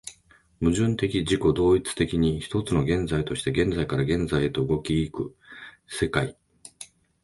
[0.59, 5.35] 矛盾的自己同一的に、一つの現在として現在から現在へと動き行く
[5.87, 6.35] 世界